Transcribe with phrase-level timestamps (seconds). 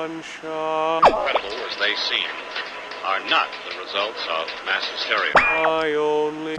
[0.00, 1.02] sunshine.
[1.06, 2.30] Incredible as they seem,
[3.04, 5.32] are not the results of mass hysteria.
[5.36, 6.56] I only.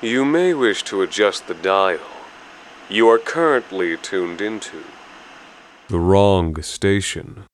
[0.00, 1.98] You may wish to adjust the dial.
[2.88, 4.84] You are currently tuned into
[5.88, 7.44] the wrong station.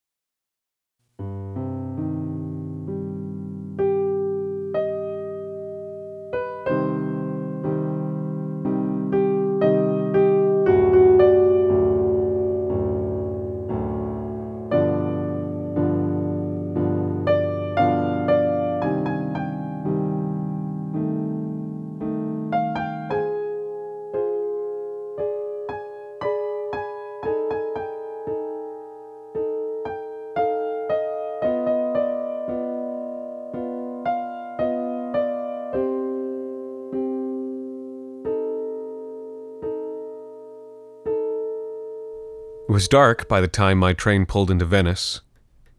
[42.81, 45.21] Was dark by the time my train pulled into Venice,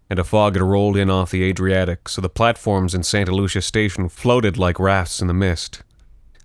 [0.07, 3.63] and a fog had rolled in off the Adriatic, so the platforms in Santa Lucia
[3.63, 5.81] station floated like rafts in the mist.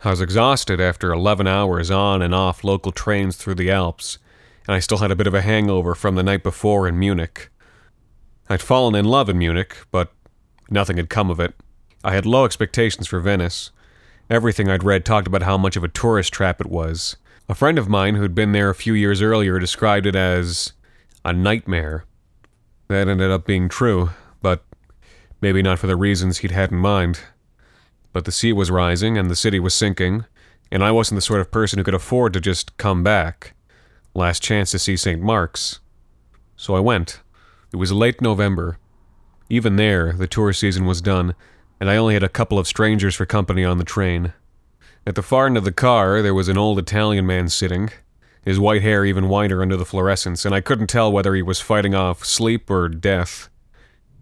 [0.02, 4.16] I was exhausted after 11 hours on and off local trains through the Alps,
[4.66, 7.50] and I still had a bit of a hangover from the night before in Munich.
[8.48, 10.10] I'd fallen in love in Munich, but
[10.70, 11.52] nothing had come of it.
[12.02, 13.72] I had low expectations for Venice.
[14.30, 17.18] Everything I'd read talked about how much of a tourist trap it was,
[17.48, 20.72] a friend of mine who'd been there a few years earlier described it as
[21.24, 22.04] a nightmare.
[22.88, 24.10] That ended up being true,
[24.42, 24.64] but
[25.40, 27.20] maybe not for the reasons he'd had in mind.
[28.12, 30.24] But the sea was rising and the city was sinking,
[30.72, 33.54] and I wasn't the sort of person who could afford to just come back.
[34.14, 35.20] Last chance to see St.
[35.20, 35.80] Mark's.
[36.56, 37.20] So I went.
[37.72, 38.78] It was late November.
[39.48, 41.34] Even there, the tour season was done,
[41.78, 44.32] and I only had a couple of strangers for company on the train.
[45.08, 47.90] At the far end of the car, there was an old Italian man sitting,
[48.42, 51.60] his white hair even whiter under the fluorescence, and I couldn't tell whether he was
[51.60, 53.48] fighting off sleep or death.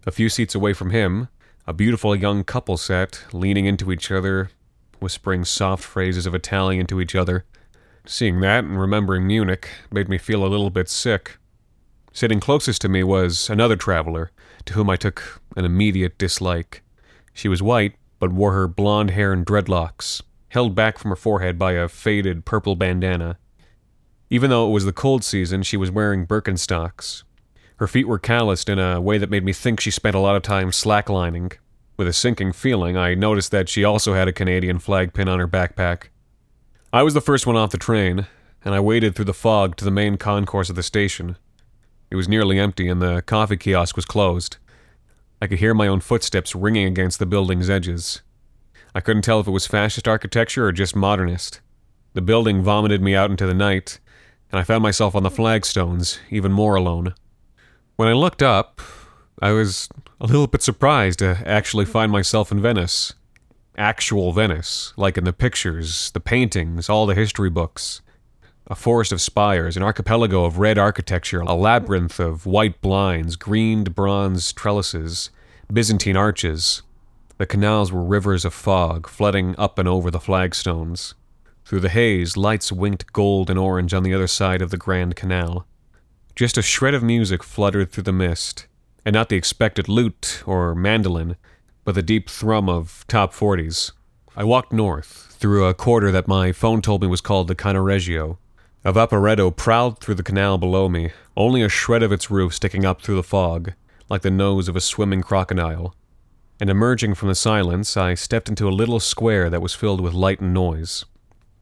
[0.07, 1.29] A few seats away from him,
[1.67, 4.51] a beautiful young couple sat, leaning into each other,
[4.99, 7.47] whispering soft phrases of Italian to each other.
[8.05, 11.39] Seeing that and remembering Munich made me feel a little bit sick.
[12.13, 14.33] Sitting closest to me was another traveler,
[14.67, 16.83] to whom I took an immediate dislike.
[17.33, 20.21] She was white, but wore her blonde hair in dreadlocks,
[20.55, 23.37] held back from her forehead by a faded purple bandana.
[24.31, 27.25] Even though it was the cold season, she was wearing Birkenstocks.
[27.77, 30.37] Her feet were calloused in a way that made me think she spent a lot
[30.37, 31.55] of time slacklining.
[31.97, 35.41] With a sinking feeling, I noticed that she also had a Canadian flag pin on
[35.41, 36.05] her backpack.
[36.93, 38.27] I was the first one off the train,
[38.65, 41.37] and I waded through the fog to the main concourse of the station.
[42.11, 44.59] It was nearly empty, and the coffee kiosk was closed.
[45.43, 48.23] I could hear my own footsteps ringing against the building's edges.
[48.95, 51.61] I couldn't tell if it was fascist architecture or just modernist.
[52.13, 53.99] The building vomited me out into the night,
[54.53, 57.15] and I found myself on the flagstones, even more alone.
[57.97, 58.81] When I looked up,
[59.43, 59.89] I was
[60.21, 63.15] a little bit surprised to actually find myself in Venice.
[63.77, 68.01] Actual Venice, like in the pictures, the paintings, all the history books.
[68.69, 73.97] A forest of spires, an archipelago of red architecture, a labyrinth of white blinds, greened
[73.97, 75.31] bronze trellises,
[75.73, 76.83] Byzantine arches,
[77.37, 81.15] the canals were rivers of fog, flooding up and over the flagstones.
[81.65, 85.17] Through the haze, lights winked gold and orange on the other side of the Grand
[85.17, 85.67] Canal.
[86.37, 88.67] Just a shred of music fluttered through the mist,
[89.05, 91.37] and not the expected lute or mandolin,
[91.85, 93.91] but the deep thrum of top forties.
[94.37, 98.39] I walked north, through a quarter that my phone told me was called the Cannaregio.
[98.85, 102.85] A vaporetto prowled through the canal below me, only a shred of its roof sticking
[102.85, 103.73] up through the fog,
[104.09, 105.95] like the nose of a swimming crocodile
[106.61, 110.15] and emerging from the silence, I stepped into a little square that was filled with
[110.15, 111.05] light and noise.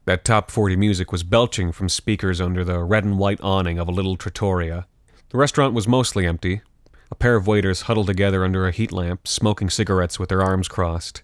[0.05, 3.87] That top 40 music was belching from speakers under the red and white awning of
[3.87, 4.85] a little trattoria.
[5.29, 6.61] The restaurant was mostly empty.
[7.09, 10.67] A pair of waiters huddled together under a heat lamp, smoking cigarettes with their arms
[10.67, 11.21] crossed.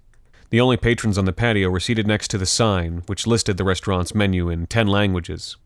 [0.50, 3.64] The only patrons on the patio were seated next to the sign, which listed the
[3.64, 5.58] restaurant's menu in ten languages.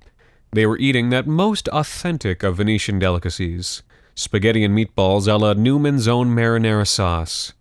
[0.51, 3.81] They were eating that most authentic of Venetian delicacies
[4.15, 7.53] spaghetti and meatballs a la Newman's own marinara sauce.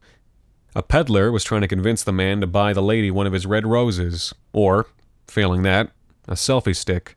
[0.74, 3.44] A peddler was trying to convince the man to buy the lady one of his
[3.44, 4.86] red roses, or,
[5.26, 5.90] failing that,
[6.26, 7.16] a selfie stick.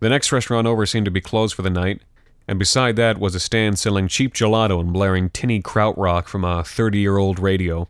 [0.00, 2.02] The next restaurant over seemed to be closed for the night,
[2.48, 6.64] and beside that was a stand selling cheap gelato and blaring tinny krautrock from a
[6.64, 7.88] 30 year old radio.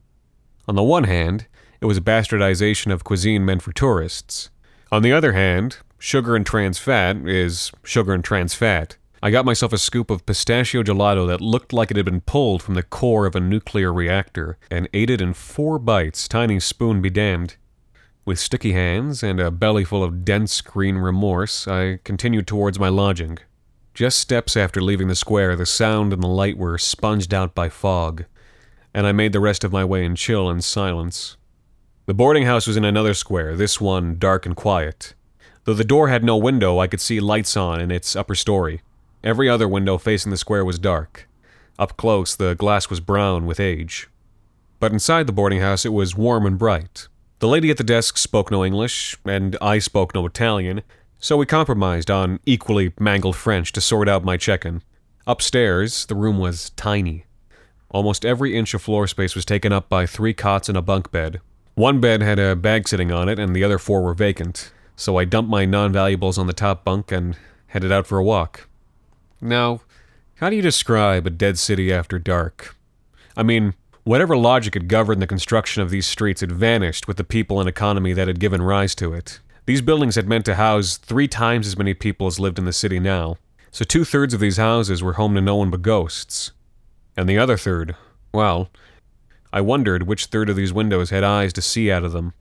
[0.68, 1.46] On the one hand,
[1.80, 4.50] it was a bastardization of cuisine meant for tourists.
[4.92, 8.96] On the other hand, sugar and trans fat is sugar and trans fat.
[9.26, 12.62] I got myself a scoop of pistachio gelato that looked like it had been pulled
[12.62, 17.02] from the core of a nuclear reactor and ate it in four bites, tiny spoon
[17.02, 17.56] be damned.
[18.24, 22.88] With sticky hands and a belly full of dense green remorse, I continued towards my
[22.88, 23.38] lodging.
[23.94, 27.68] Just steps after leaving the square, the sound and the light were sponged out by
[27.68, 28.26] fog,
[28.94, 31.36] and I made the rest of my way in chill and silence.
[32.06, 35.14] The boarding house was in another square, this one dark and quiet.
[35.64, 38.82] Though the door had no window, I could see lights on in its upper story.
[39.24, 41.28] Every other window facing the square was dark.
[41.78, 44.08] Up close, the glass was brown with age.
[44.78, 47.08] But inside the boarding house, it was warm and bright.
[47.38, 50.82] The lady at the desk spoke no English, and I spoke no Italian,
[51.18, 54.82] so we compromised on equally mangled French to sort out my check in.
[55.26, 57.24] Upstairs, the room was tiny.
[57.90, 61.10] Almost every inch of floor space was taken up by three cots and a bunk
[61.10, 61.40] bed.
[61.74, 65.18] One bed had a bag sitting on it, and the other four were vacant, so
[65.18, 67.36] I dumped my non valuables on the top bunk and
[67.68, 68.65] headed out for a walk.
[69.40, 69.80] Now,
[70.36, 72.76] how do you describe a dead city after dark?
[73.36, 73.74] I mean,
[74.06, 77.68] Whatever logic had governed the construction of these streets had vanished with the people and
[77.68, 79.40] economy that had given rise to it.
[79.66, 82.72] These buildings had meant to house three times as many people as lived in the
[82.72, 83.36] city now,
[83.72, 86.52] so two thirds of these houses were home to no one but ghosts.
[87.16, 87.96] And the other third,
[88.32, 88.70] well,
[89.52, 92.32] I wondered which third of these windows had eyes to see out of them.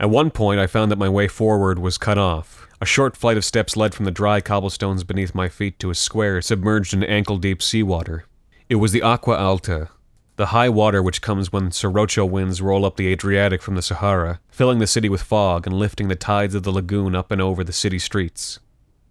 [0.00, 2.66] At one point, I found that my way forward was cut off.
[2.84, 5.94] A short flight of steps led from the dry cobblestones beneath my feet to a
[5.94, 8.26] square submerged in ankle deep seawater.
[8.68, 9.88] It was the Aqua Alta,
[10.36, 14.38] the high water which comes when sirocco winds roll up the Adriatic from the Sahara,
[14.50, 17.64] filling the city with fog and lifting the tides of the lagoon up and over
[17.64, 18.60] the city streets.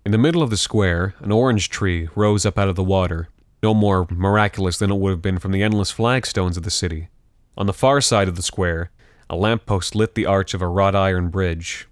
[0.06, 3.30] In the middle of the square, an orange tree rose up out of the water,
[3.64, 7.08] no more miraculous than it would have been from the endless flagstones of the city.
[7.58, 8.92] On the far side of the square,
[9.32, 11.88] a lamp post lit the arch of a wrought iron bridge.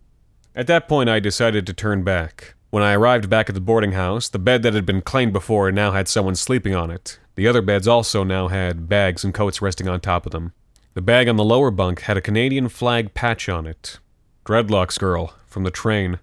[0.54, 2.56] At that point, I decided to turn back.
[2.72, 5.72] When I arrived back at the boarding house, the bed that had been claimed before
[5.72, 9.62] now had someone sleeping on it, the other beds also now had bags and coats
[9.62, 10.52] resting on top of them.
[10.94, 14.00] The bag on the lower bunk had a Canadian flag patch on it.
[14.46, 16.20] Dreadlocks Girl, from the train.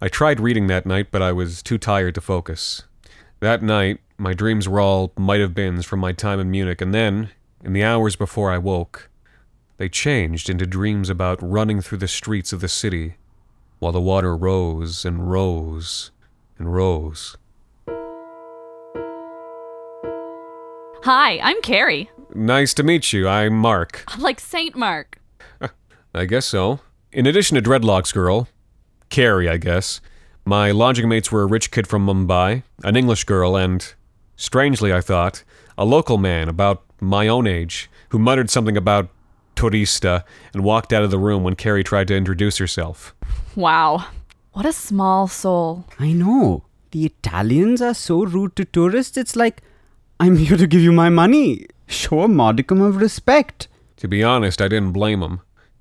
[0.00, 2.84] I tried reading that night, but I was too tired to focus.
[3.40, 6.94] That night, my dreams were all might have beens from my time in Munich, and
[6.94, 7.30] then,
[7.64, 9.10] in the hours before I woke,
[9.78, 13.16] they changed into dreams about running through the streets of the city
[13.78, 16.10] while the water rose and rose
[16.58, 17.36] and rose.
[21.04, 22.10] Hi, I'm Carrie.
[22.34, 23.28] Nice to meet you.
[23.28, 24.04] I'm Mark.
[24.08, 25.18] I'm Like Saint Mark.
[26.14, 26.80] I guess so.
[27.12, 28.48] In addition to Dreadlocks Girl,
[29.08, 30.00] Carrie, I guess,
[30.44, 33.94] my lodging mates were a rich kid from Mumbai, an English girl, and,
[34.36, 35.44] strangely, I thought,
[35.76, 39.08] a local man about my own age who muttered something about
[39.58, 40.22] turista
[40.54, 43.14] and walked out of the room when Carrie tried to introduce herself.
[43.56, 44.06] Wow.
[44.52, 45.84] What a small soul.
[45.98, 46.64] I know.
[46.92, 49.62] The Italians are so rude to tourists, it's like
[50.20, 51.66] I'm here to give you my money.
[51.86, 53.68] Show a modicum of respect.
[53.96, 55.40] To be honest, I didn't blame him.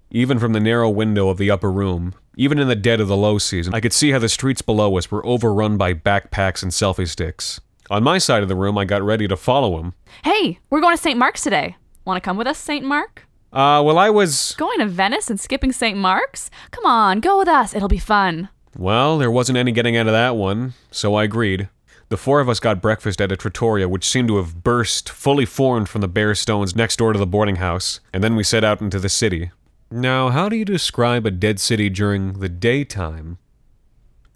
[0.09, 3.17] Even from the narrow window of the upper room, even in the dead of the
[3.17, 6.71] low season, I could see how the streets below us were overrun by backpacks and
[6.71, 7.59] selfie sticks.
[7.89, 9.93] On my side of the room, I got ready to follow him.
[10.23, 11.17] Hey, we're going to St.
[11.17, 11.75] Mark's today.
[12.05, 12.85] Want to come with us, St.
[12.85, 13.26] Mark?
[13.57, 14.53] Uh, well, I was.
[14.55, 15.97] Going to Venice and skipping St.
[15.97, 16.51] Mark's?
[16.69, 17.73] Come on, go with us.
[17.73, 18.49] It'll be fun.
[18.77, 21.67] Well, there wasn't any getting out of that one, so I agreed.
[22.09, 25.45] The four of us got breakfast at a trattoria which seemed to have burst, fully
[25.45, 28.63] formed from the bare stones next door to the boarding house, and then we set
[28.63, 29.49] out into the city.
[29.89, 33.39] Now, how do you describe a dead city during the daytime?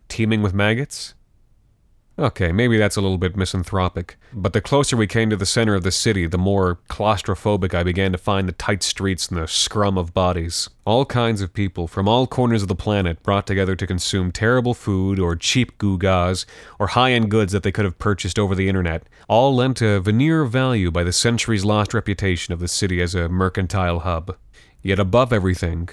[0.10, 1.14] Teeming with maggots?
[2.22, 5.74] Okay, maybe that's a little bit misanthropic, but the closer we came to the center
[5.74, 9.48] of the city, the more claustrophobic I began to find the tight streets and the
[9.48, 10.70] scrum of bodies.
[10.86, 14.76] All kinds of people from all corners of the planet brought together to consume terrible
[14.76, 16.46] food or cheap gewgaws
[16.78, 20.00] or high end goods that they could have purchased over the internet, all lent a
[20.00, 24.38] veneer of value by the centuries lost reputation of the city as a mercantile hub.
[24.84, 25.90] Yet above everything,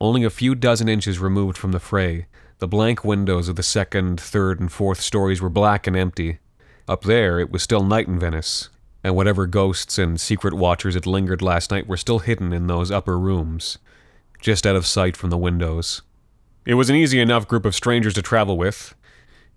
[0.00, 2.26] only a few dozen inches removed from the fray,
[2.58, 6.38] the blank windows of the second, third, and fourth stories were black and empty.
[6.88, 8.68] Up there, it was still night in Venice,
[9.04, 12.90] and whatever ghosts and secret watchers had lingered last night were still hidden in those
[12.90, 13.78] upper rooms,
[14.40, 16.02] just out of sight from the windows.
[16.66, 18.94] It was an easy enough group of strangers to travel with.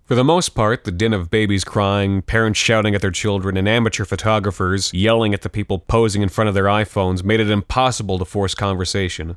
[0.04, 3.68] For the most part, the din of babies crying, parents shouting at their children, and
[3.68, 8.18] amateur photographers yelling at the people posing in front of their iPhones made it impossible
[8.18, 9.36] to force conversation.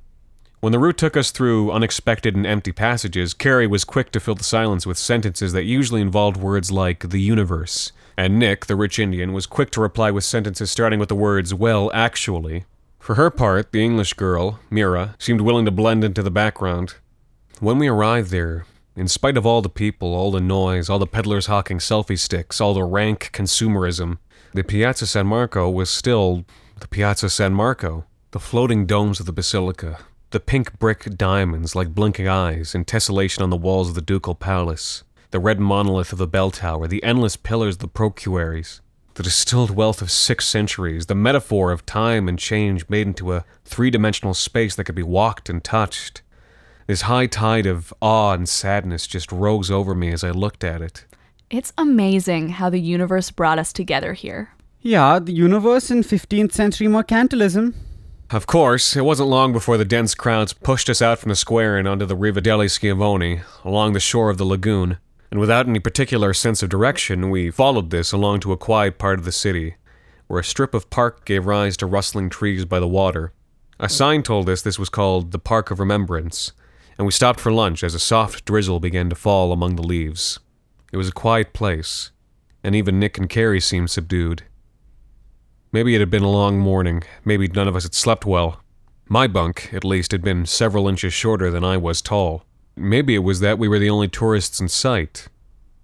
[0.66, 4.34] When the route took us through unexpected and empty passages, Carrie was quick to fill
[4.34, 7.92] the silence with sentences that usually involved words like the universe.
[8.18, 11.54] And Nick, the rich Indian, was quick to reply with sentences starting with the words,
[11.54, 12.66] well, actually.
[12.98, 16.96] For her part, the English girl, Mira, seemed willing to blend into the background.
[17.60, 21.06] When we arrived there, in spite of all the people, all the noise, all the
[21.06, 24.18] peddlers hawking selfie sticks, all the rank consumerism,
[24.56, 26.44] the Piazza San Marco was still
[26.80, 28.06] the Piazza San Marco.
[28.32, 30.00] The floating domes of the basilica,
[30.32, 34.36] The pink brick diamonds like blinking eyes in tessellation on the walls of the ducal
[34.36, 38.82] palace, the red monolith of the bell tower, the endless pillars of the procuries,
[39.14, 43.46] the distilled wealth of six centuries, the metaphor of time and change made into a
[43.64, 46.22] three dimensional space that could be walked and touched.
[46.88, 50.82] This high tide of awe and sadness just rose over me as I looked at
[50.82, 51.06] it.
[51.50, 54.50] It's amazing how the universe brought us together here.
[54.82, 57.74] Yeah, the universe in 15th century mercantilism.
[58.32, 61.78] Of course, it wasn't long before the dense crowds pushed us out from the square
[61.78, 64.98] and onto the Riva degli Schiavoni, along the shore of the lagoon,
[65.30, 69.20] and without any particular sense of direction, we followed this along to a quiet part
[69.20, 69.76] of the city,
[70.26, 73.32] where a strip of park gave rise to rustling trees by the water.
[73.80, 76.52] A sign told us this was called the Park of Remembrance,
[76.98, 80.40] and we stopped for lunch as a soft drizzle began to fall among the leaves.
[80.92, 82.10] It was a quiet place,
[82.64, 84.44] and even Nick and Carrie seemed subdued.
[85.76, 87.04] Maybe it had been a long morning.
[87.26, 88.62] Maybe none of us had slept well.
[89.10, 92.46] My bunk, at least, had been several inches shorter than I was tall.
[92.78, 95.28] Maybe it was that we were the only tourists in sight.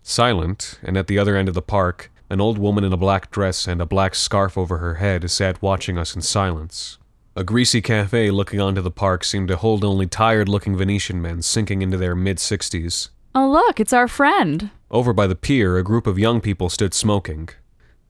[0.01, 3.31] Silent, and at the other end of the park, an old woman in a black
[3.31, 6.97] dress and a black scarf over her head sat watching us in silence.
[7.35, 11.41] A greasy cafe looking onto the park seemed to hold only tired looking Venetian men
[11.41, 13.09] sinking into their mid 60s.
[13.35, 14.69] Oh, look, it's our friend.
[14.89, 17.49] Over by the pier, a group of young people stood smoking.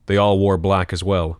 [0.06, 1.40] They all wore black as well.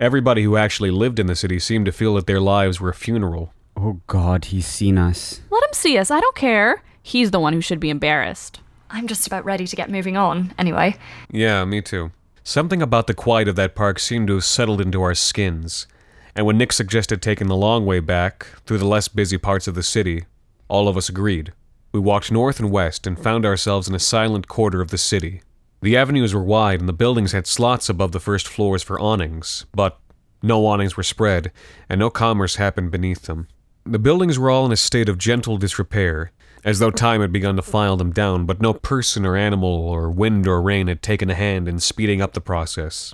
[0.00, 2.94] Everybody who actually lived in the city seemed to feel that their lives were a
[2.94, 3.52] funeral.
[3.76, 5.40] Oh god, he's seen us.
[5.50, 6.10] Let him see us.
[6.10, 6.82] I don't care.
[7.02, 8.60] He's the one who should be embarrassed.
[8.90, 10.96] I'm just about ready to get moving on, anyway.
[11.30, 12.10] Yeah, me too.
[12.44, 15.86] Something about the quiet of that park seemed to have settled into our skins.
[16.34, 19.74] And when Nick suggested taking the long way back, through the less busy parts of
[19.74, 20.24] the city,
[20.68, 21.52] all of us agreed.
[21.92, 25.42] We walked north and west and found ourselves in a silent quarter of the city.
[25.82, 29.66] The avenues were wide and the buildings had slots above the first floors for awnings,
[29.74, 29.98] but
[30.40, 31.50] no awnings were spread,
[31.88, 33.48] and no commerce happened beneath them.
[33.84, 36.30] The buildings were all in a state of gentle disrepair,
[36.64, 40.08] as though time had begun to file them down, but no person or animal or
[40.08, 43.12] wind or rain had taken a hand in speeding up the process.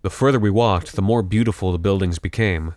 [0.00, 2.74] The further we walked, the more beautiful the buildings became.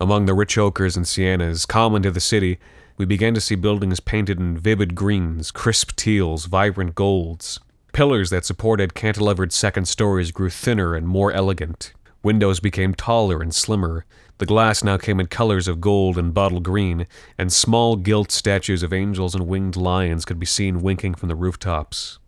[0.00, 2.58] Among the rich ochres and siennas common to the city,
[2.96, 7.60] we began to see buildings painted in vivid greens, crisp teals, vibrant golds.
[7.94, 11.92] Pillars that supported cantilevered second stories grew thinner and more elegant.
[12.24, 14.04] Windows became taller and slimmer.
[14.38, 17.06] The glass now came in colors of gold and bottle green,
[17.38, 21.36] and small gilt statues of angels and winged lions could be seen winking from the
[21.36, 22.18] rooftops.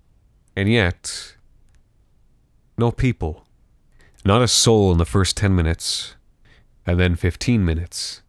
[0.54, 1.34] And yet,
[2.78, 3.44] no people.
[4.24, 6.14] Not a soul in the first 10 minutes,
[6.86, 8.22] and then 15 minutes,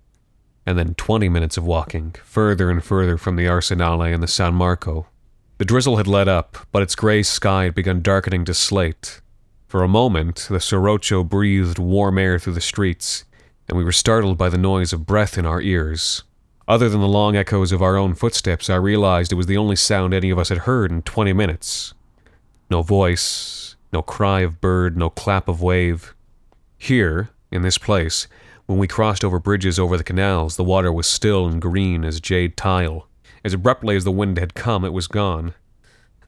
[0.65, 4.55] and then 20 minutes of walking, further and further from the Arsenale and the San
[4.55, 5.05] Marco.
[5.57, 9.21] The drizzle had let up, but its gray sky had begun darkening to slate.
[9.67, 13.25] For a moment, the Sirocco breathed warm air through the streets,
[13.67, 16.23] and we were startled by the noise of breath in our ears.
[16.67, 19.75] Other than the long echoes of our own footsteps, I realized it was the only
[19.75, 21.93] sound any of us had heard in 20 minutes.
[22.69, 26.13] No voice, no cry of bird, no clap of wave.
[26.77, 28.27] Here, in this place,
[28.67, 32.19] when we crossed over bridges over the canals, the water was still and green as
[32.19, 33.07] jade tile.
[33.47, 35.53] As abruptly as the wind had come, it was gone.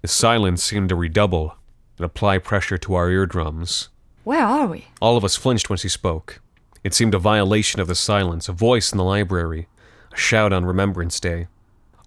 [0.02, 1.54] The silence seemed to redouble
[1.98, 3.90] and apply pressure to our eardrums.
[4.24, 4.88] Where are we?
[5.02, 6.40] All of us flinched when she spoke.
[6.82, 9.68] It seemed a violation of the silence, a voice in the library,
[10.14, 11.48] a shout on Remembrance Day.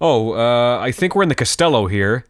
[0.01, 2.25] Oh, uh, I think we're in the Castello here.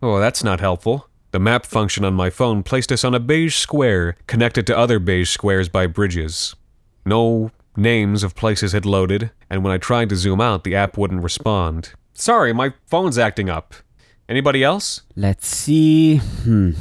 [0.00, 1.08] Oh, that's not helpful.
[1.32, 5.00] The map function on my phone placed us on a beige square connected to other
[5.00, 6.54] beige squares by bridges.
[7.04, 10.98] No names of places had loaded, and when I tried to zoom out, the app
[10.98, 11.92] wouldn't respond.
[12.12, 13.74] Sorry, my phone's acting up.
[14.28, 15.02] Anybody else?
[15.16, 16.16] Let's see.
[16.16, 16.72] Hmm.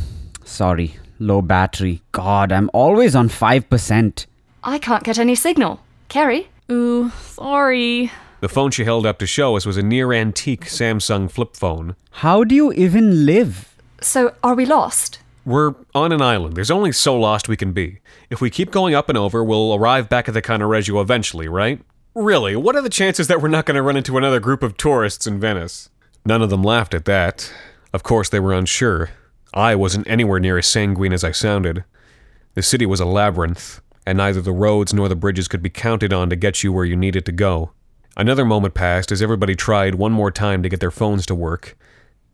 [0.44, 0.98] Sorry.
[1.20, 2.02] Low battery.
[2.12, 4.26] God, I'm always on 5%.
[4.64, 5.80] I can't get any signal.
[6.10, 6.50] Carrie?
[6.70, 8.12] Ooh, sorry.
[8.42, 11.96] The phone she held up to show us was a near antique Samsung flip phone.
[12.12, 13.76] How do you even live?
[14.02, 15.17] So, are we lost?
[15.48, 16.58] We're on an island.
[16.58, 18.00] There's only so lost we can be.
[18.30, 21.80] If we keep going up and over, we'll arrive back at the Cannaregio eventually, right?
[22.14, 24.76] Really, what are the chances that we're not going to run into another group of
[24.76, 25.90] tourists in Venice?
[26.26, 27.50] None of them laughed at that.
[27.94, 29.12] Of course, they were unsure.
[29.54, 31.86] I wasn't anywhere near as sanguine as I sounded.
[32.56, 36.12] The city was a labyrinth, and neither the roads nor the bridges could be counted
[36.12, 37.72] on to get you where you needed to go.
[38.18, 41.78] Another moment passed as everybody tried one more time to get their phones to work,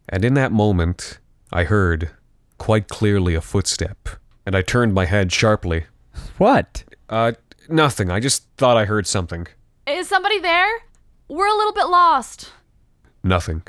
[0.10, 1.20] and in that moment,
[1.52, 2.10] I heard,
[2.64, 4.08] quite clearly, a footstep,
[4.46, 5.84] and I turned my head sharply.
[6.38, 6.86] What?
[7.10, 7.34] Uh,
[7.68, 8.10] nothing.
[8.10, 9.48] I just thought I heard something.
[9.86, 10.72] Is somebody there?
[11.28, 12.54] We're a little bit lost.
[13.22, 13.64] Nothing.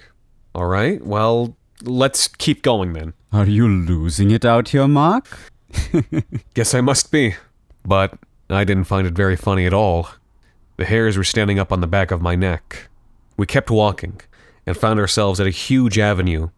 [0.55, 3.15] All right, well, let's keep going then.
[3.33, 5.51] Are you losing it out here, Mark?
[6.55, 7.35] Guess I must be.
[7.85, 8.17] But
[8.49, 10.09] I didn't find it very funny at all.
[10.77, 12.87] The hairs were standing up on the back of my neck.
[13.37, 14.21] We kept walking
[14.65, 16.51] and found ourselves at a huge avenue.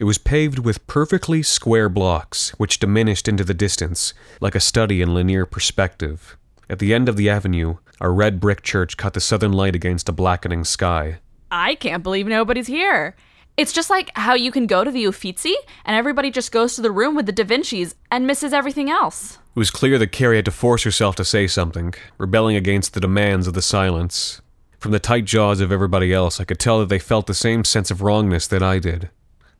[0.00, 5.02] It was paved with perfectly square blocks, which diminished into the distance like a study
[5.02, 6.38] in linear perspective.
[6.70, 10.08] At the end of the avenue, a red brick church cut the southern light against
[10.08, 11.18] a blackening sky.
[11.50, 13.14] I can't believe nobody's here.
[13.58, 15.54] It's just like how you can go to the Uffizi
[15.84, 19.34] and everybody just goes to the room with the Da Vinci's and misses everything else.
[19.54, 23.00] It was clear that Carrie had to force herself to say something, rebelling against the
[23.00, 24.40] demands of the silence.
[24.78, 27.64] From the tight jaws of everybody else, I could tell that they felt the same
[27.64, 29.10] sense of wrongness that I did.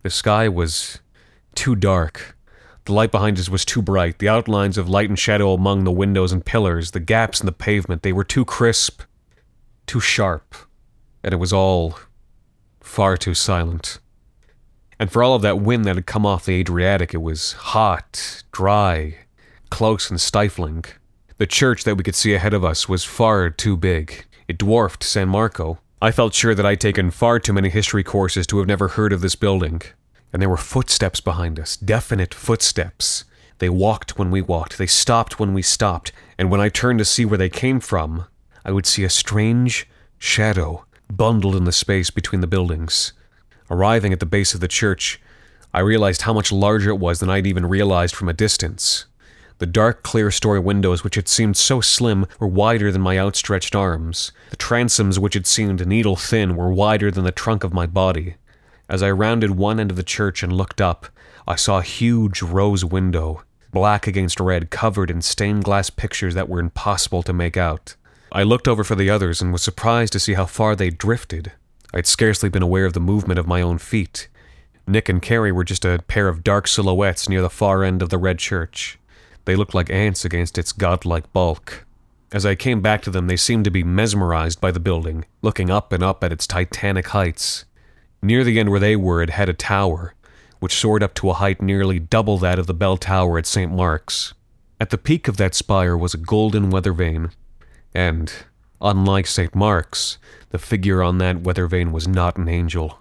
[0.02, 1.00] The sky was
[1.54, 2.36] too dark.
[2.86, 4.18] The light behind us was too bright.
[4.18, 7.52] The outlines of light and shadow among the windows and pillars, the gaps in the
[7.52, 9.02] pavement, they were too crisp,
[9.86, 10.54] too sharp.
[11.22, 11.98] And it was all
[12.80, 13.98] far too silent.
[14.98, 18.42] And for all of that wind that had come off the Adriatic, it was hot,
[18.52, 19.16] dry,
[19.70, 20.84] close, and stifling.
[21.36, 24.26] The church that we could see ahead of us was far too big.
[24.48, 25.78] It dwarfed San Marco.
[26.02, 29.12] I felt sure that I'd taken far too many history courses to have never heard
[29.12, 29.82] of this building.
[30.32, 33.24] And there were footsteps behind us, definite footsteps.
[33.58, 37.04] They walked when we walked, they stopped when we stopped, and when I turned to
[37.04, 38.24] see where they came from,
[38.64, 39.86] I would see a strange
[40.18, 43.12] shadow bundled in the space between the buildings.
[43.70, 45.20] Arriving at the base of the church,
[45.74, 49.04] I realized how much larger it was than I'd even realized from a distance.
[49.60, 53.76] The dark, clear story windows, which had seemed so slim, were wider than my outstretched
[53.76, 54.32] arms.
[54.48, 58.36] The transoms, which had seemed needle thin, were wider than the trunk of my body.
[58.88, 61.08] As I rounded one end of the church and looked up,
[61.46, 66.48] I saw a huge rose window, black against red, covered in stained glass pictures that
[66.48, 67.96] were impossible to make out.
[68.32, 71.52] I looked over for the others and was surprised to see how far they drifted.
[71.92, 74.28] I'd scarcely been aware of the movement of my own feet.
[74.86, 78.08] Nick and Carrie were just a pair of dark silhouettes near the far end of
[78.08, 78.96] the red church.
[79.44, 81.86] They looked like ants against its godlike bulk.
[82.32, 85.70] As I came back to them, they seemed to be mesmerized by the building, looking
[85.70, 87.64] up and up at its titanic heights.
[88.22, 90.14] Near the end where they were, it had a tower,
[90.60, 93.72] which soared up to a height nearly double that of the bell tower at St.
[93.72, 94.34] Mark's.
[94.78, 97.30] At the peak of that spire was a golden weather vane,
[97.94, 98.32] and,
[98.80, 99.54] unlike St.
[99.54, 100.18] Mark's,
[100.50, 102.98] the figure on that weather vane was not an angel.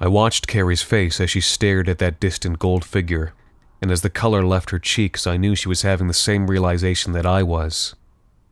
[0.00, 3.34] I watched Carrie's face as she stared at that distant gold figure,
[3.82, 7.12] and as the color left her cheeks, I knew she was having the same realization
[7.12, 7.96] that I was.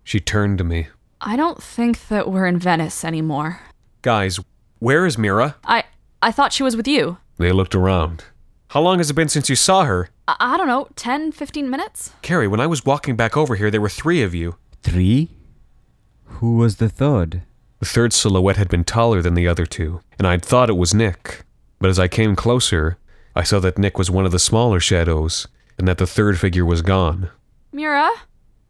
[0.03, 0.89] She turned to me.
[1.21, 3.61] I don't think that we're in Venice anymore.
[4.03, 4.41] Guys,
[4.81, 5.57] where is Mira?
[5.65, 5.85] I
[6.21, 7.19] I thought she was with you.
[7.39, 8.25] They looked around.
[8.69, 10.11] How long has it been since you saw her?
[10.27, 12.13] I, I don't know, 10, 15 minutes?
[12.23, 14.57] Carrie, when I was walking back over here, there were three of you.
[14.83, 15.31] Three?
[16.25, 17.43] Who was the third?
[17.79, 20.93] The third silhouette had been taller than the other two, and I'd thought it was
[20.93, 21.45] Nick.
[21.79, 22.99] But as I came closer,
[23.35, 25.47] I saw that Nick was one of the smaller shadows,
[25.79, 27.31] and that the third figure was gone.
[27.73, 28.11] Mira?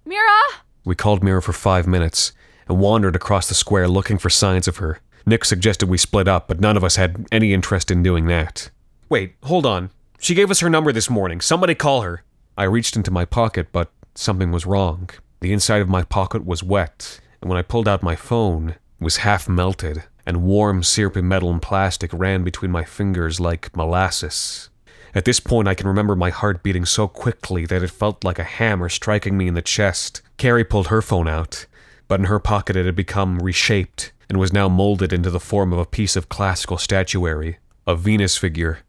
[0.04, 0.40] Mira?
[0.84, 2.32] We called Mira for five minutes
[2.68, 5.00] and wandered across the square looking for signs of her.
[5.26, 8.70] Nick suggested we split up, but none of us had any interest in doing that.
[9.08, 9.90] Wait, hold on.
[10.18, 11.40] She gave us her number this morning.
[11.40, 12.22] Somebody call her.
[12.56, 15.10] I reached into my pocket, but something was wrong.
[15.40, 18.76] The inside of my pocket was wet, and when I pulled out my phone, it
[19.00, 24.70] was half melted, and warm, syrupy metal and plastic ran between my fingers like molasses.
[25.14, 28.38] At this point, I can remember my heart beating so quickly that it felt like
[28.38, 30.22] a hammer striking me in the chest.
[30.36, 31.66] Carrie pulled her phone out,
[32.06, 35.72] but in her pocket it had become reshaped and was now molded into the form
[35.72, 38.80] of a piece of classical statuary, a Venus figure,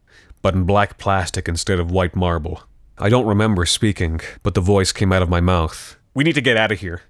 [0.42, 2.62] but in black plastic instead of white marble.
[2.98, 5.96] I don't remember speaking, but the voice came out of my mouth.
[6.14, 7.02] We need to get out of here.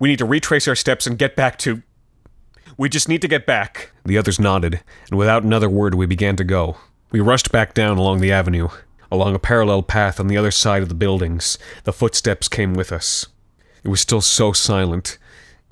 [0.00, 1.82] We need to retrace our steps and get back to.
[2.78, 3.90] We just need to get back.
[4.04, 6.76] The others nodded, and without another word, we began to go.
[7.10, 8.68] We rushed back down along the avenue,
[9.10, 11.58] along a parallel path on the other side of the buildings.
[11.82, 13.26] The footsteps came with us.
[13.82, 15.18] It was still so silent,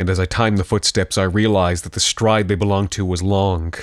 [0.00, 3.22] and as I timed the footsteps, I realized that the stride they belonged to was
[3.22, 3.74] long.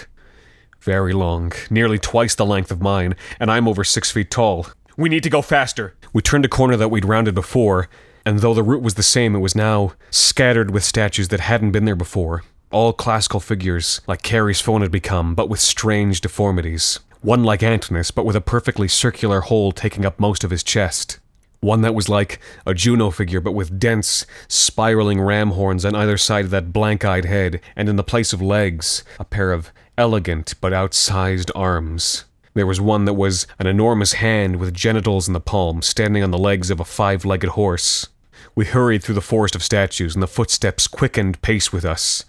[0.81, 4.67] Very long, nearly twice the length of mine, and I'm over six feet tall.
[4.97, 5.95] We need to go faster.
[6.11, 7.87] We turned a corner that we'd rounded before,
[8.25, 11.71] and though the route was the same, it was now scattered with statues that hadn't
[11.71, 12.43] been there before.
[12.73, 16.99] All classical figures, like Carrie's phone had become, but with strange deformities.
[17.21, 21.19] One like Antinous, but with a perfectly circular hole taking up most of his chest.
[21.59, 26.17] One that was like a Juno figure, but with dense, spiraling ram horns on either
[26.17, 29.71] side of that blank eyed head, and in the place of legs, a pair of
[29.95, 32.25] elegant but outsized arms.
[32.55, 36.31] There was one that was an enormous hand with genitals in the palm, standing on
[36.31, 38.07] the legs of a five legged horse.
[38.55, 42.25] We hurried through the forest of statues, and the footsteps quickened pace with us.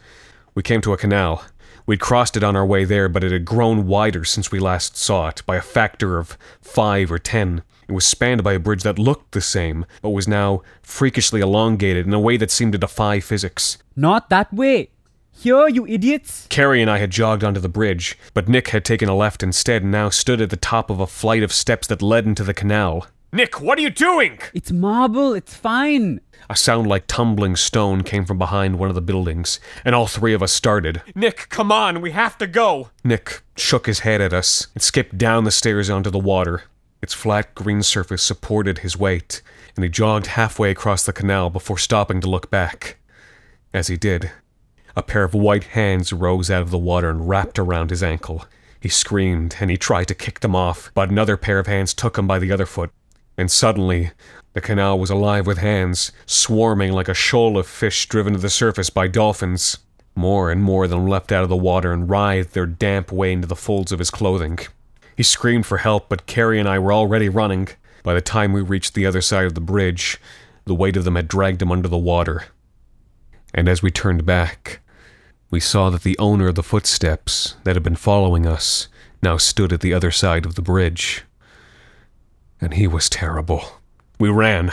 [0.54, 1.44] We came to a canal.
[1.86, 4.96] We'd crossed it on our way there, but it had grown wider since we last
[4.96, 7.62] saw it, by a factor of five or ten.
[7.88, 12.06] It was spanned by a bridge that looked the same, but was now freakishly elongated
[12.06, 13.78] in a way that seemed to defy physics.
[13.96, 14.90] Not that way.
[15.32, 16.46] Here, you idiots.
[16.48, 19.82] Carrie and I had jogged onto the bridge, but Nick had taken a left instead
[19.82, 22.54] and now stood at the top of a flight of steps that led into the
[22.54, 23.08] canal.
[23.34, 24.38] Nick, what are you doing?
[24.54, 25.34] It's marble.
[25.34, 26.20] It's fine.
[26.48, 30.34] A sound like tumbling stone came from behind one of the buildings, and all three
[30.34, 31.02] of us started.
[31.16, 32.90] Nick, come on, we have to go!
[33.02, 36.62] Nick shook his head at us and skipped down the stairs onto the water.
[37.02, 39.42] Its flat green surface supported his weight,
[39.74, 42.98] and he jogged halfway across the canal before stopping to look back.
[43.72, 44.30] As he did,
[44.94, 48.44] a pair of white hands rose out of the water and wrapped around his ankle.
[48.80, 52.16] He screamed and he tried to kick them off, but another pair of hands took
[52.16, 52.92] him by the other foot.
[53.36, 54.12] And suddenly,
[54.52, 58.50] the canal was alive with hands, swarming like a shoal of fish driven to the
[58.50, 59.78] surface by dolphins.
[60.14, 63.32] More and more of them leapt out of the water and writhed their damp way
[63.32, 64.58] into the folds of his clothing.
[65.16, 67.68] He screamed for help, but Carrie and I were already running.
[68.04, 70.20] By the time we reached the other side of the bridge,
[70.66, 72.44] the weight of them had dragged him under the water.
[73.52, 74.80] And as we turned back,
[75.50, 78.88] we saw that the owner of the footsteps that had been following us
[79.22, 81.24] now stood at the other side of the bridge.
[82.64, 83.62] And he was terrible.
[84.18, 84.72] We ran,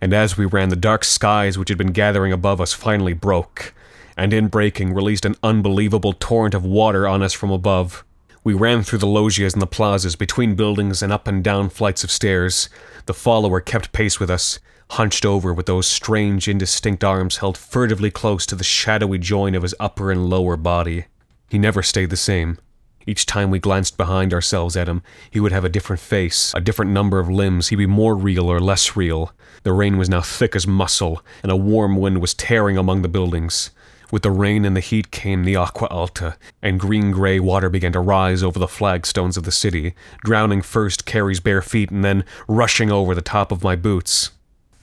[0.00, 3.74] and as we ran, the dark skies which had been gathering above us finally broke,
[4.16, 8.02] and in breaking released an unbelievable torrent of water on us from above.
[8.44, 12.02] We ran through the loggias and the plazas, between buildings and up and down flights
[12.02, 12.70] of stairs.
[13.04, 14.58] The follower kept pace with us,
[14.92, 19.64] hunched over with those strange, indistinct arms held furtively close to the shadowy join of
[19.64, 21.04] his upper and lower body.
[21.50, 22.56] He never stayed the same.
[23.08, 26.60] Each time we glanced behind ourselves at him, he would have a different face, a
[26.60, 27.68] different number of limbs.
[27.68, 29.32] He'd be more real or less real.
[29.62, 33.08] The rain was now thick as muscle, and a warm wind was tearing among the
[33.08, 33.70] buildings.
[34.10, 37.92] With the rain and the heat came the aqua alta, and green gray water began
[37.92, 42.26] to rise over the flagstones of the city, drowning first Carrie's bare feet and then
[42.46, 44.32] rushing over the top of my boots.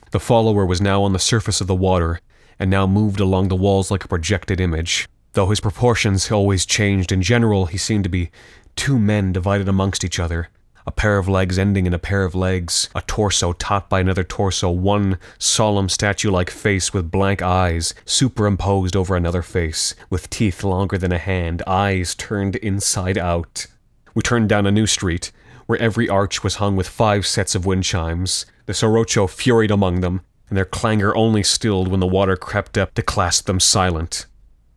[0.09, 2.19] The follower was now on the surface of the water,
[2.57, 5.07] and now moved along the walls like a projected image.
[5.35, 8.31] Though his proportions always changed, in general he seemed to be
[8.77, 10.47] two men divided amongst each other.
[10.87, 14.23] A pair of legs ending in a pair of legs, a torso topped by another
[14.23, 20.63] torso, one solemn statue like face with blank eyes superimposed over another face, with teeth
[20.63, 23.67] longer than a hand, eyes turned inside out.
[24.13, 25.33] We turned down a new street,
[25.65, 28.45] where every arch was hung with five sets of wind chimes.
[28.67, 32.93] The sirocco furied among them, and their clangor only stilled when the water crept up
[32.93, 34.27] to clasp them silent.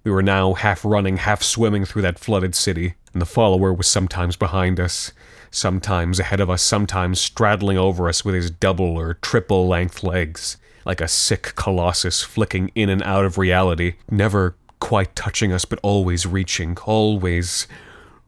[0.08, 3.86] We were now half running, half swimming through that flooded city, and the follower was
[3.88, 5.12] sometimes behind us,
[5.50, 10.56] sometimes ahead of us, sometimes straddling over us with his double or triple length legs,
[10.86, 15.78] like a sick colossus flicking in and out of reality, never quite touching us, but
[15.82, 17.66] always reaching, always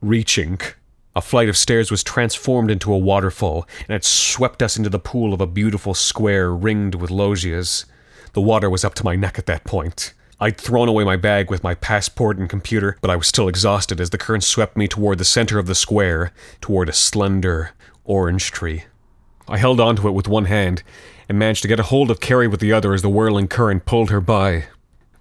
[0.03, 0.61] reaching.
[1.17, 4.99] A flight of stairs was transformed into a waterfall, and it swept us into the
[4.99, 7.87] pool of a beautiful square ringed with loggias.
[8.35, 10.13] The water was up to my neck at that point.
[10.43, 14.01] I'd thrown away my bag with my passport and computer, but I was still exhausted
[14.01, 17.73] as the current swept me toward the center of the square, toward a slender
[18.05, 18.85] orange tree.
[19.47, 20.83] I held onto it with one hand
[21.29, 23.85] and managed to get a hold of Carrie with the other as the whirling current
[23.85, 24.65] pulled her by.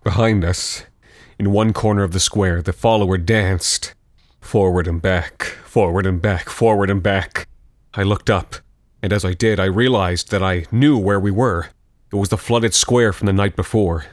[0.06, 0.86] Behind us,
[1.38, 3.94] in one corner of the square, the follower danced.
[4.40, 7.46] Forward and back, forward and back, forward and back.
[7.94, 8.56] I looked up,
[9.04, 11.70] and as I did, I realized that I knew where we were.
[12.12, 14.06] It was the flooded square from the night before.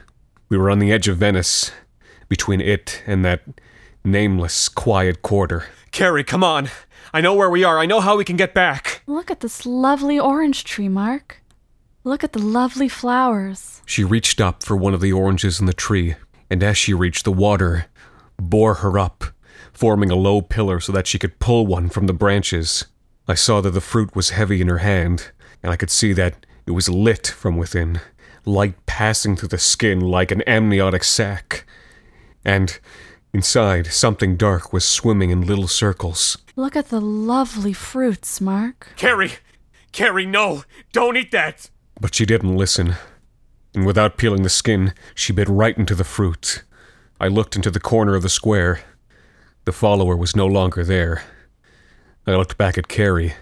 [0.49, 1.71] We were on the edge of Venice,
[2.29, 3.41] between it and that
[4.03, 5.65] nameless, quiet quarter.
[5.91, 6.69] Carrie, come on!
[7.13, 7.79] I know where we are.
[7.79, 9.01] I know how we can get back.
[9.07, 11.41] Look at this lovely orange tree, Mark.
[12.03, 13.81] Look at the lovely flowers.
[13.85, 16.15] She reached up for one of the oranges in the tree,
[16.49, 17.87] and as she reached, the water
[18.39, 19.25] bore her up,
[19.73, 22.85] forming a low pillar so that she could pull one from the branches.
[23.27, 25.31] I saw that the fruit was heavy in her hand,
[25.61, 27.99] and I could see that it was lit from within,
[28.47, 31.65] light passing through the skin like an amniotic sac.
[32.45, 32.79] And
[33.33, 36.37] inside, something dark was swimming in little circles.
[36.55, 38.93] Look at the lovely fruits, Mark.
[38.95, 39.33] Carrie!
[39.91, 40.63] Carrie, no!
[40.91, 41.69] Don't eat that!
[41.99, 42.95] But she didn't listen.
[43.75, 46.63] And without peeling the skin, she bit right into the fruit.
[47.19, 48.81] I looked into the corner of the square.
[49.65, 51.23] The follower was no longer there.
[52.25, 53.33] I looked back at Carrie,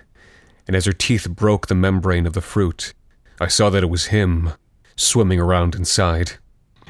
[0.67, 2.93] and as her teeth broke the membrane of the fruit,
[3.39, 4.53] I saw that it was him,
[4.95, 6.33] swimming around inside.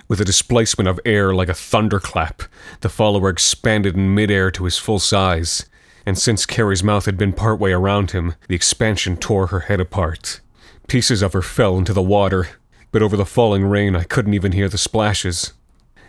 [0.08, 2.44] With a displacement of air like a thunderclap,
[2.82, 5.66] the follower expanded in midair to his full size,
[6.06, 10.42] and since Carrie's mouth had been partway around him, the expansion tore her head apart.
[10.88, 12.50] Pieces of her fell into the water,
[12.92, 15.54] but over the falling rain I couldn't even hear the splashes.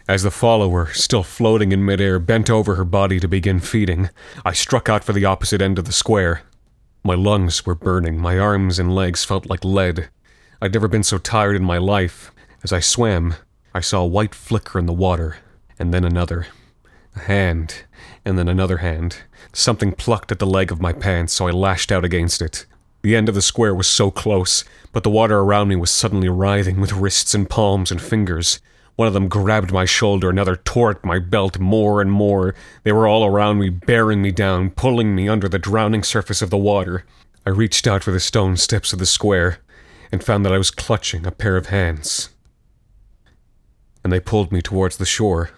[0.06, 4.10] As the follower, still floating in midair, bent over her body to begin feeding,
[4.44, 6.42] I struck out for the opposite end of the square.
[7.02, 10.10] My lungs were burning, my arms and legs felt like lead.
[10.60, 12.32] I'd never been so tired in my life.
[12.62, 13.34] As I swam,
[13.74, 15.36] I saw a white flicker in the water,
[15.78, 16.46] and then another.
[17.14, 17.84] A hand,
[18.24, 19.18] and then another hand.
[19.52, 22.64] Something plucked at the leg of my pants, so I lashed out against it.
[23.02, 26.30] The end of the square was so close, but the water around me was suddenly
[26.30, 28.58] writhing with wrists and palms and fingers.
[28.96, 32.54] One of them grabbed my shoulder, another tore at my belt more and more.
[32.82, 36.48] They were all around me, bearing me down, pulling me under the drowning surface of
[36.48, 37.04] the water.
[37.44, 39.58] I reached out for the stone steps of the square
[40.12, 42.30] and found that I was clutching a pair of hands.
[44.02, 45.50] And they pulled me towards the shore,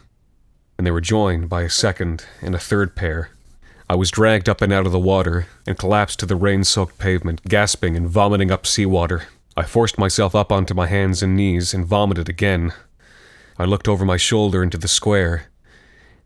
[0.76, 3.30] and they were joined by a second and a third pair.
[3.90, 6.98] I was dragged up and out of the water and collapsed to the rain soaked
[6.98, 9.24] pavement, gasping and vomiting up seawater.
[9.56, 12.72] I forced myself up onto my hands and knees and vomited again.
[13.58, 15.46] I looked over my shoulder into the square,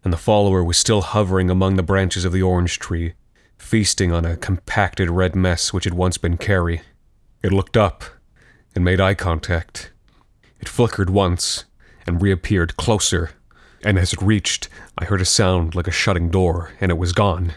[0.05, 3.15] and the follower was still hovering among the branches of the orange tree,
[3.57, 6.83] feasting on a compacted red mess which had once been Carrie.
[7.43, 8.05] It looked up
[8.75, 9.91] and made eye contact.
[10.61, 11.65] It flickered once
[12.07, 13.31] and reappeared closer,
[13.85, 17.13] and as it reached, I heard a sound like a shutting door, and it was
[17.13, 17.55] gone.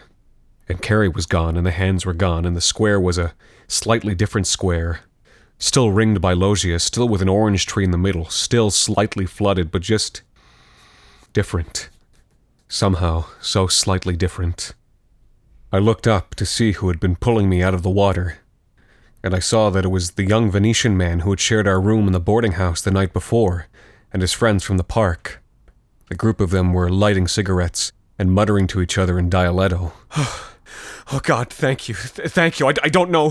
[0.68, 3.34] And Carrie was gone, and the hands were gone, and the square was a
[3.68, 5.00] slightly different square,
[5.58, 9.70] Still ringed by loggias, still with an orange tree in the middle, still slightly flooded,
[9.70, 10.22] but just
[11.32, 11.88] different.
[12.68, 14.74] Somehow, so slightly different.
[15.72, 18.38] I looked up to see who had been pulling me out of the water,
[19.26, 22.06] and I saw that it was the young Venetian man who had shared our room
[22.06, 23.66] in the boarding house the night before,
[24.12, 25.42] and his friends from the park.
[26.08, 29.92] The group of them were lighting cigarettes and muttering to each other in dialetto.
[31.12, 32.66] Oh God, thank you, Th- thank you.
[32.66, 33.30] I, I don't know.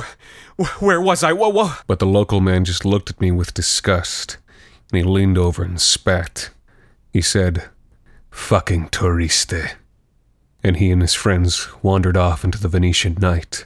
[0.57, 1.33] Wh- Where was I?
[1.33, 1.73] Whoa, whoa.
[1.87, 4.37] But the local man just looked at me with disgust,
[4.93, 6.51] and he leaned over and spat.
[7.11, 7.65] He said,
[8.31, 9.73] Fucking touriste.
[10.63, 13.65] And he and his friends wandered off into the Venetian night.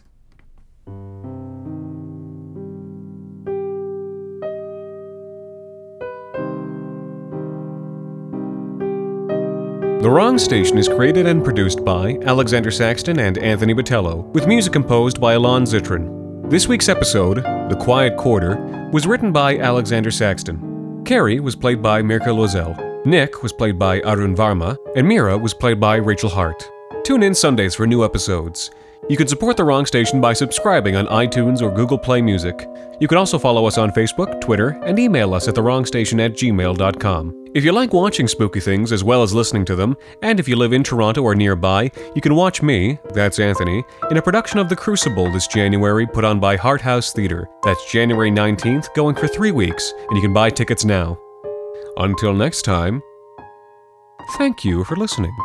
[10.02, 14.72] The Wrong Station is created and produced by Alexander Saxton and Anthony Botello, with music
[14.72, 16.50] composed by Alon Zitron.
[16.50, 21.04] This week's episode, The Quiet Quarter, was written by Alexander Saxton.
[21.04, 23.06] Carrie was played by Mirka Loiselle.
[23.06, 26.64] Nick was played by Arun Varma, and Mira was played by Rachel Hart.
[27.04, 28.72] Tune in Sundays for new episodes.
[29.08, 32.68] You can support The Wrong Station by subscribing on iTunes or Google Play Music.
[33.00, 37.46] You can also follow us on Facebook, Twitter, and email us at thewrongstation at gmail.com.
[37.56, 40.56] If you like watching spooky things as well as listening to them, and if you
[40.56, 44.70] live in Toronto or nearby, you can watch me, that's Anthony, in a production of
[44.70, 47.50] The Crucible this January put on by Hart House Theatre.
[47.64, 51.18] That's January 19th, going for three weeks, and you can buy tickets now.
[51.98, 53.02] Until next time,
[54.38, 55.36] thank you for listening.